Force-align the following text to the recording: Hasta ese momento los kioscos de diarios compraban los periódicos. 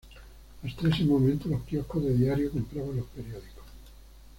Hasta 0.63 0.87
ese 0.87 1.03
momento 1.05 1.47
los 1.47 1.61
kioscos 1.61 2.03
de 2.03 2.15
diarios 2.17 2.53
compraban 2.53 2.97
los 2.97 3.05
periódicos. 3.15 3.63